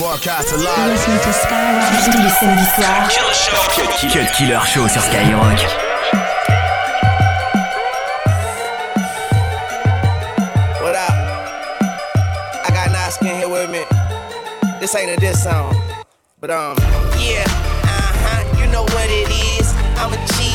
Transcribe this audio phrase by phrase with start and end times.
[0.00, 0.98] Broadcast live.
[1.04, 3.10] Tous les samedis soirs.
[4.00, 5.60] Cut Killer Show sur Skyrock.
[10.80, 11.12] What up?
[12.64, 13.84] I got Naskin here with me.
[14.80, 15.76] This ain't a diss song,
[16.40, 16.78] but um,
[17.18, 17.44] yeah,
[17.84, 19.74] uh huh, you know what it is.
[19.98, 20.49] I'm a cheesehead,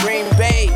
[0.00, 0.68] Green Bay,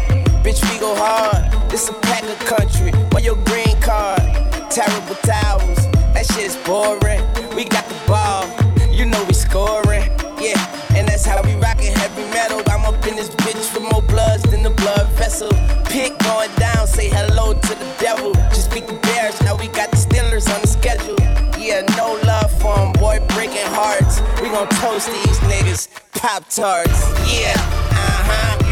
[0.42, 1.50] bitch, we go hard.
[1.70, 4.22] This a pack of country, where your green card.
[4.70, 7.22] Terrible towels, that shit's boring.
[7.54, 8.46] We got the ball,
[8.90, 10.10] you know we scoring.
[10.40, 10.58] Yeah,
[10.96, 12.62] and that's how we rockin' heavy metal.
[12.70, 15.50] I'm up in this bitch for more bloods than the blood vessel.
[15.84, 18.32] Pick going down, say hello to the devil.
[18.50, 21.16] Just beat the Bears, now we got the Steelers on the schedule.
[21.58, 24.22] Yeah, no love for 'em, boy, breaking hearts.
[24.40, 27.00] We gon' toast these niggas, Pop Tarts.
[27.30, 27.54] Yeah,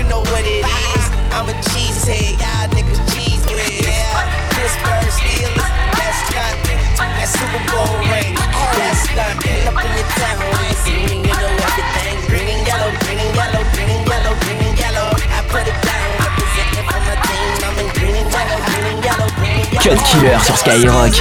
[0.08, 1.04] know what it is.
[1.36, 3.44] I'm a cheesehead, y'all niggas cheese.
[3.84, 4.24] Yeah,
[4.56, 6.80] this first Steelers, that's nothing.
[6.96, 8.32] That Super Bowl ring,
[8.80, 9.68] that's nothing.
[9.68, 10.40] Up in your town,
[10.80, 12.16] see me, you know everything.
[12.32, 15.08] Green and yellow, green and yellow, green and yellow, green and yellow.
[15.12, 17.52] I put it down, representing for my team.
[17.68, 19.84] I'm in green and yellow, green and yellow, green and yellow.
[19.84, 21.12] Cut Killer sur Skyrock.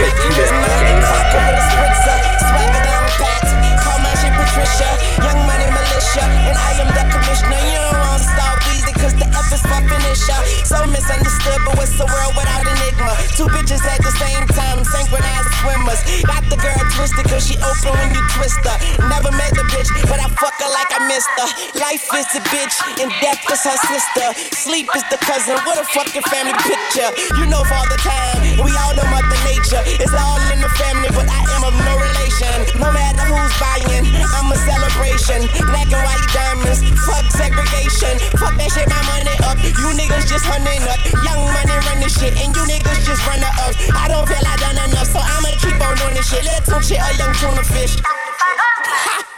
[11.08, 13.16] Misunderstood, but what's the world without enigma?
[13.39, 16.02] Two bitches at the same time, synchronized swimmers.
[16.27, 18.75] Got the girl twisted, cause she open when you twist her.
[19.08, 21.47] Never met the bitch, but I fuck her like I missed her.
[21.80, 24.27] Life is the bitch, and death is her sister.
[24.52, 27.09] Sleep is the cousin, what a fucking family picture.
[27.39, 29.82] You know father time, we all know mother nature.
[29.87, 32.27] It's all in the family, but I am of no relation.
[32.37, 35.42] No matter who's buying, I'm a celebration.
[35.73, 38.14] Black and white diamonds, fuck segregation.
[38.37, 39.58] Fuck that shit, my money up.
[39.65, 41.02] You niggas just hunting up.
[41.26, 43.89] Young money run this shit, and you niggas just run the ups.
[43.89, 46.45] I don't feel I done enough, so I'ma keep on doing this shit.
[46.45, 47.97] Little shit, a young tuna fish.
[48.05, 49.36] Ha.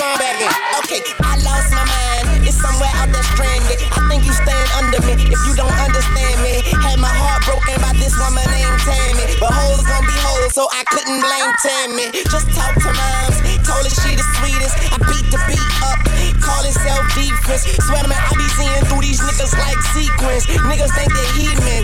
[0.00, 0.48] In.
[0.80, 2.48] Okay, I lost my mind.
[2.48, 3.76] It's somewhere out there stranded.
[3.92, 6.64] I think you stand under me if you don't understand me.
[6.72, 9.28] Had my heart broken by this woman named Tammy.
[9.36, 12.06] But hoes gon' be hoes, so I couldn't blame Tammy.
[12.32, 13.44] Just talk to moms.
[13.68, 14.72] Told her she the sweetest.
[14.88, 16.00] I beat the beat up.
[16.40, 17.68] Call it self defense.
[17.84, 20.48] Swear to man, I be seeing through these niggas like sequence.
[20.48, 21.60] Niggas think they heathen.
[21.60, 21.79] Pow,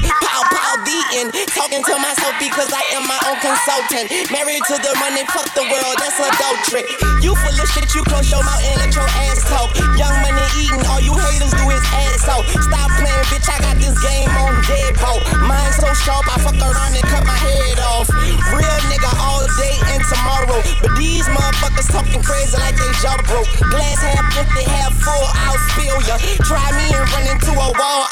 [3.06, 4.11] my own consultant.
[4.34, 6.84] Married to the money, fuck the world, that's adultery.
[7.22, 9.71] You full of shit, you close your mouth and let your ass talk.
[9.94, 12.45] Young money eating, all you haters do is ass out.
[12.50, 15.22] Stop playing, bitch, I got this game on deadbolt.
[15.47, 18.11] Mine so sharp, I fuck around and cut my head off.
[18.53, 20.61] Real nigga all day and tomorrow.
[20.83, 23.49] But these motherfuckers talking crazy like they jaw broke.
[23.71, 26.19] Glass half empty, half full, I'll spill ya.
[26.43, 28.03] Try me and run into a wall,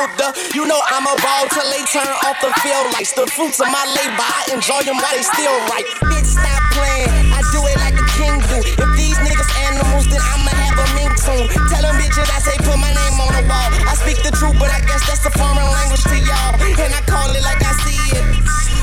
[0.00, 0.32] outfielder.
[0.56, 3.12] You know I'm a ball till they turn off the field lights.
[3.12, 5.84] The fruits of my labor, I enjoy them while they still right.
[6.08, 8.58] Bitch, stop playing, I do it like a king do.
[8.64, 11.44] If these niggas animals, then I'ma have a mink soon.
[11.68, 13.68] Tell them bitches I say put my name on the wall.
[13.84, 16.56] I speak the truth, but I guess that's the foreign language to y'all.
[16.80, 18.24] And I call it like I see it.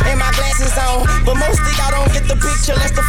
[0.08, 3.04] And my glasses on, but most of y'all don't get the picture unless the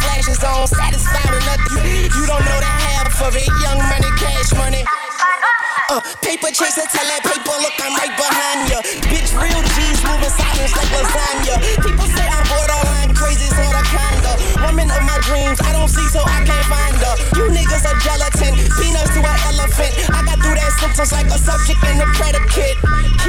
[10.69, 11.55] moving like lasagna.
[11.81, 14.31] People say I'm borderline crazy, sort of kinda.
[14.65, 17.15] Woman of my dreams, I don't see, so I can't find her.
[17.37, 19.93] You niggas are gelatin, peanuts to an elephant.
[20.13, 22.77] I got through that sentence like a subject and a predicate.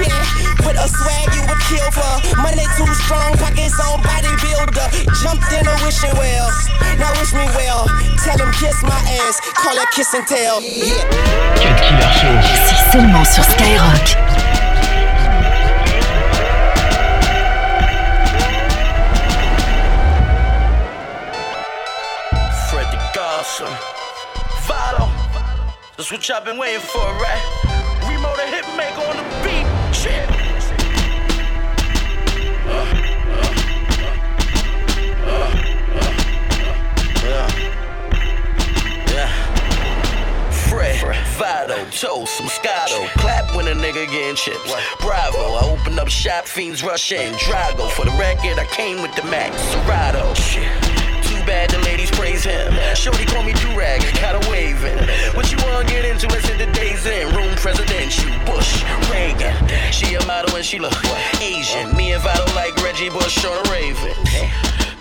[0.01, 0.25] Yeah,
[0.67, 2.15] with a swag you would kill for.
[2.41, 4.87] Money too strong, pockets on bodybuilder.
[5.23, 6.49] Jumped in a wishing well.
[6.99, 7.87] Now wish me well.
[8.21, 10.61] Tell him kiss my ass, call it kiss and tell.
[10.63, 11.05] Yeah.
[11.57, 12.35] Cut Killer Show.
[12.69, 14.50] C'est seulement sur Skyrock.
[23.61, 23.77] Godson.
[24.67, 25.07] Vado.
[25.97, 27.43] That's what y'all been waiting for, right?
[28.09, 29.95] Remo the hitmaker on the beat.
[29.95, 30.29] Shit.
[40.69, 43.09] Fred, Vado, Toast, Moscato.
[43.19, 44.73] Clap when a nigga getting chips.
[45.01, 47.35] Bravo, I open up shop, fiends rush in.
[47.35, 50.33] Drago, for the record, I came with the Mac Serato.
[50.35, 51.01] Shit.
[51.25, 52.30] Too bad the ladies praise
[60.71, 60.95] she look
[61.43, 61.97] Asian.
[61.97, 64.15] Me and Vital like Reggie Bush on a Raven.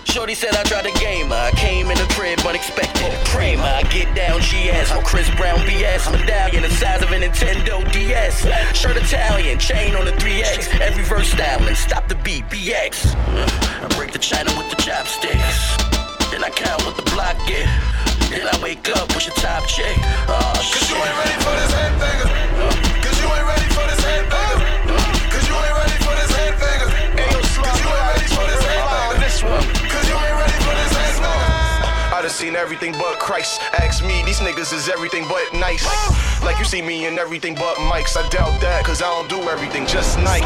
[0.02, 1.30] Shorty said I tried to game.
[1.30, 3.12] I came in the crib unexpected.
[3.26, 4.92] Kramer, I get down, she asked.
[4.92, 6.10] No Chris Brown BS.
[6.10, 8.42] Medallion the size of a Nintendo DS.
[8.76, 10.80] Shirt Italian, chain on the 3X.
[10.80, 13.14] Every verse styling, stop the beat, BX.
[13.14, 15.76] I break the china with the chopsticks.
[16.32, 17.70] Then I count what the block get.
[18.28, 19.96] Then I wake up, with your top chick?
[20.26, 20.49] Oh,
[32.40, 33.60] seen everything but Christ.
[33.74, 35.84] Ask me, these niggas is everything but nice.
[36.42, 38.16] Like you see me in everything but mics.
[38.16, 40.40] I doubt that, cause I don't do everything just nice.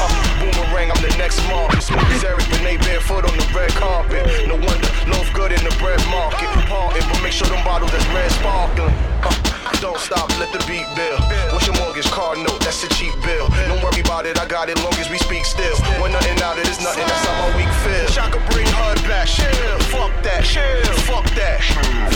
[0.00, 0.08] Uh,
[0.40, 1.84] boomerang, I'm the next market.
[1.92, 4.24] As Eric, but they barefoot on the red carpet.
[4.48, 6.48] No wonder, loaf good in the bread market.
[6.72, 8.94] Parting, but make sure them bottles that's red sparkling.
[9.20, 11.20] Uh, don't stop, let the beat build.
[11.52, 12.60] What's your mortgage card note?
[12.60, 13.48] That's a cheap bill.
[13.68, 15.76] Don't worry about it, I got it long as we speak still.
[16.00, 18.06] When nothing out, it is nothing, that's how my week feel.
[18.10, 19.78] Shaka bring HUD back, chill.
[19.92, 20.82] Fuck that, chill.
[21.08, 21.60] Fuck that,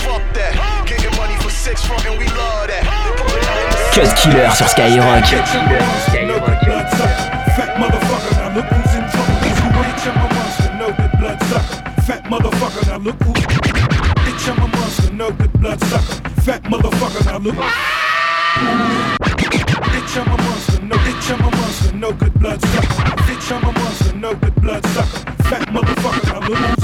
[0.05, 0.53] fuck that.
[0.87, 2.85] Getting money for six front and we love that.
[3.19, 5.25] Put it out in the Cut Killer sur Skyrock.
[7.57, 9.37] Fat motherfucker, now look who's in trouble.
[9.43, 11.79] Cause you ain't your monster, no good bloodsucker.
[12.03, 13.40] Fat motherfucker, now look who.
[16.51, 17.55] Fat motherfucker, now look.
[19.93, 22.89] Bitch, I'm a monster, no bitch, I'm a monster, no good bloodsucker.
[23.23, 25.33] Bitch, I'm a monster, no good bloodsucker.
[25.45, 26.80] Fat motherfucker, now look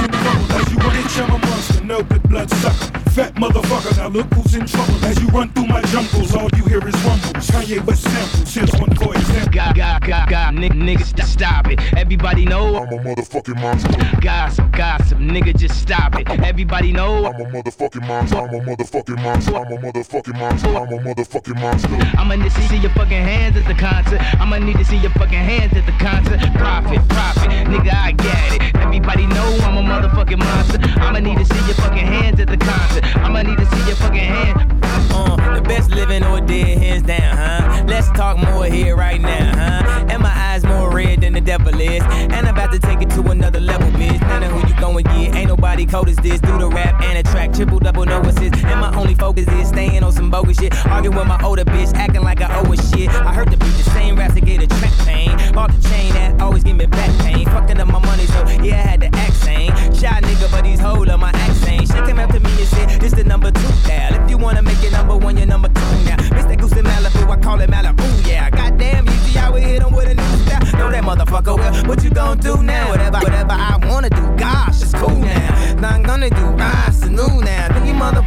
[3.17, 5.03] Fat motherfucker, now look who's in trouble.
[5.07, 7.49] As you run through my jungles, all you hear is rumbles.
[7.49, 9.53] Kanye West samples, here's one for example.
[9.53, 11.81] God, God, God, God, nigga, nigga, stop, stop it.
[11.97, 14.21] Everybody know I'm a motherfucking monster.
[14.21, 16.29] gossip, gossip, nigga, just stop it.
[16.29, 18.37] Everybody know I'm a motherfucking monster.
[18.37, 19.57] I'm a motherfucking monster.
[19.57, 20.69] I'm a motherfucking monster.
[20.77, 22.19] I'm a motherfucking monster.
[22.19, 24.21] I'ma need to see your fucking hands at the concert.
[24.39, 26.39] I'ma need to see your fucking hands at the concert.
[26.59, 28.77] Profit, profit, nigga, I get it.
[28.77, 30.79] Everybody know I'm a motherfucking monster.
[31.01, 33.06] I'ma need to see your fucking hands at the concert.
[33.15, 34.73] I'ma need to see your fucking hands.
[35.13, 37.85] Uh, the best living or dead, hands down, huh?
[37.87, 40.07] Let's talk more here right now, huh?
[40.09, 42.03] And my eyes more red than the devil is.
[42.03, 44.21] And I'm about to take it to another level, bitch.
[44.21, 45.35] None of who you going get.
[45.35, 46.41] Ain't nobody cold as this.
[46.41, 48.57] Do the rap and the track, triple double no assist.
[48.65, 48.76] And
[49.07, 50.75] only focus is staying on some bogus shit.
[50.87, 53.09] Arguing with my older bitch, acting like I owe a shit.
[53.09, 55.31] I heard the beat, the same raps to get a track pain.
[55.53, 57.47] Bought the chain that always give me back pain.
[57.47, 59.71] Fucking up my money, so yeah, I had to act sane.
[59.95, 61.83] Shy nigga, but he's hold up my accent.
[61.87, 64.21] She came to me and said, This the number two pal.
[64.21, 66.17] If you wanna make it number one, you're number two now.
[66.35, 66.59] Mr.
[66.59, 68.51] Goose in Malibu, I call it Malibu, yeah.
[68.51, 70.81] Goddamn, easy, I would hit him with a new style.
[70.81, 71.87] Know that motherfucker well.
[71.87, 72.89] What you gonna do now?
[72.89, 74.16] Whatever, whatever I wanna do.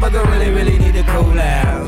[0.09, 1.79] Motherfucker really, really need to cool out.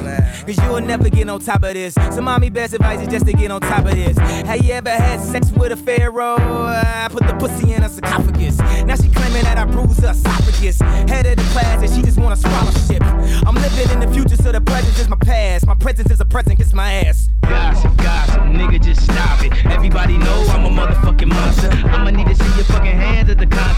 [0.45, 1.93] Cause you will never get on top of this.
[1.93, 4.17] So mommy best advice is just to get on top of this.
[4.17, 6.37] Have you ever had sex with a pharaoh?
[6.37, 8.57] I put the pussy in a sarcophagus.
[8.57, 10.79] Now she claiming that I bruised her esophagus.
[10.79, 13.03] Head of the class and she just want a scholarship.
[13.47, 15.67] I'm living in the future, so the present is my past.
[15.67, 17.29] My presence is a present, kiss my ass.
[17.41, 19.53] Gossip, gossip, nigga, just stop it.
[19.65, 21.69] Everybody know I'm a motherfucking monster.
[21.87, 23.70] I'ma need to see your fucking hands at the concert.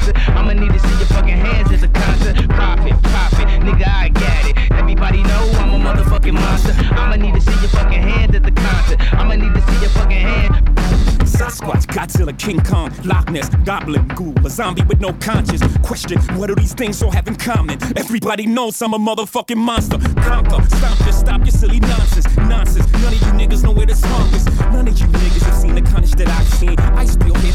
[12.03, 15.63] Godzilla, King Kong, Loch Ness, Goblin, Ghoul, a zombie with no conscience.
[15.83, 17.81] Question, what do these things all have in common?
[17.97, 19.97] Everybody knows I'm a motherfucking monster.
[20.21, 22.35] Conquer, stomp, just stop your silly nonsense.
[22.37, 24.45] Nonsense, none of you niggas know where the swamp is.
[24.45, 26.77] None of you niggas have seen the carnage that I've seen.
[26.77, 27.53] I still hear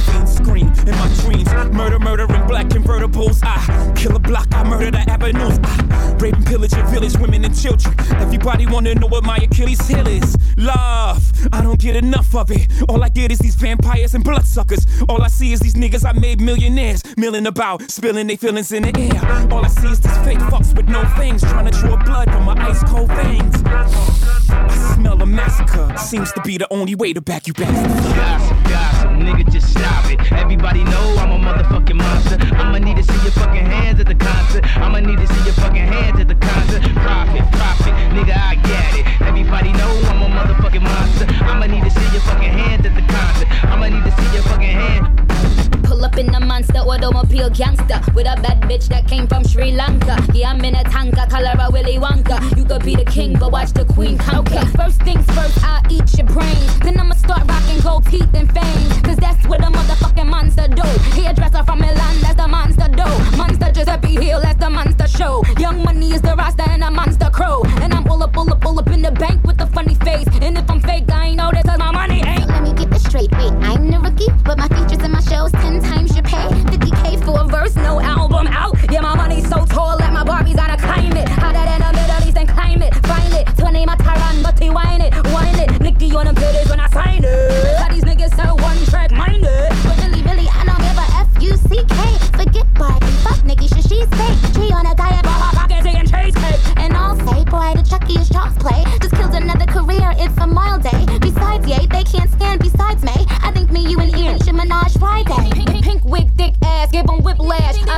[1.66, 3.40] Murder, murder in black convertibles.
[3.42, 5.58] I kill a block, I murder the avenues.
[5.62, 7.94] I rape and pillage your village, women and children.
[8.16, 10.36] Everybody wanna know what my Achilles heel is.
[10.56, 12.68] Love, I don't get enough of it.
[12.88, 14.86] All I get is these vampires and bloodsuckers.
[15.08, 17.02] All I see is these niggas I made millionaires.
[17.16, 19.52] Milling about, spilling their feelings in the air.
[19.52, 21.42] All I see is these fake fucks with no fangs.
[21.42, 24.37] Trying to draw blood from my ice cold veins.
[24.50, 25.96] I smell a massacre.
[25.96, 27.72] Seems to be the only way to back you back.
[28.16, 30.20] Gossip, gossip, nigga, just stop it.
[30.32, 32.38] Everybody know I'm a motherfucking monster.
[32.56, 34.64] I'ma need to see your fucking hands at the concert.
[34.78, 36.82] I'ma need to see your fucking hands at the concert.
[36.94, 39.20] Profit, profit, nigga, I get it.
[39.22, 41.26] Everybody know I'm a motherfucking monster.
[41.44, 43.47] I'ma need to see your fucking hands at the concert.
[47.10, 50.16] low peel gangster with a bad bitch that came from Sri Lanka.
[50.34, 52.56] Yeah, I'm in a tanka, color a Willy Wonka.
[52.56, 54.58] You could be the king, but watch the queen conquer.
[54.58, 56.78] Okay, first things first, I'll eat your brains.
[56.80, 59.02] Then I'ma start rocking gold teeth and fangs.
[59.02, 60.82] Cause that's what a motherfucking monster do.
[61.20, 63.36] Hairdresser from Milan, that's the monster do.
[63.36, 65.42] Monster Giuseppe Hill, that's the monster show.
[65.58, 67.62] Young money is the roster and a monster crow.
[67.82, 70.28] And I'm all up, all up, all up in the bank with a funny face.
[70.40, 72.48] And if I'm fake, I ain't know this cause my money ain't.
[72.48, 73.30] Let me get this straight.
[73.32, 75.97] Wait, I'm the rookie, but my features and my shows ten times
[107.60, 107.97] think big,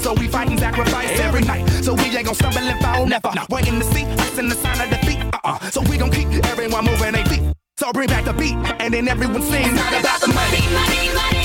[0.00, 1.68] So we fightin' sacrifice every night.
[1.84, 3.32] So we ain't gonna stumble and fall, Never.
[3.50, 6.86] Waitin' the seat facing the sign of defeat Uh uh So we gon' keep everyone
[6.86, 7.42] moving they beat
[7.76, 9.68] So bring back the beat, and then everyone sings.
[9.68, 11.39] It's not about the money, money, money.